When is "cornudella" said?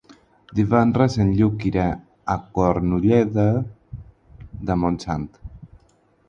2.57-3.45